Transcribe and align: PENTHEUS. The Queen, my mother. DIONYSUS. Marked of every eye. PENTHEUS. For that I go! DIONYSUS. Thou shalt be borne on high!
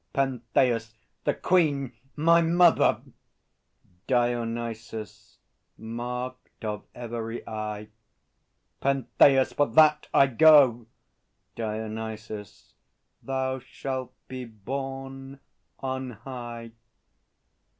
PENTHEUS. 0.13 0.95
The 1.25 1.35
Queen, 1.35 1.93
my 2.15 2.41
mother. 2.41 3.01
DIONYSUS. 4.07 5.37
Marked 5.77 6.65
of 6.65 6.85
every 6.95 7.47
eye. 7.47 7.89
PENTHEUS. 8.79 9.53
For 9.53 9.67
that 9.67 10.07
I 10.11 10.25
go! 10.25 10.87
DIONYSUS. 11.55 12.73
Thou 13.21 13.59
shalt 13.59 14.15
be 14.27 14.43
borne 14.45 15.39
on 15.81 16.09
high! 16.09 16.71